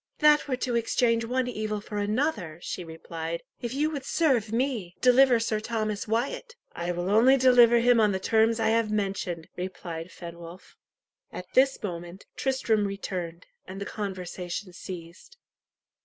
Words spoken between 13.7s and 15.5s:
the conversation ceased.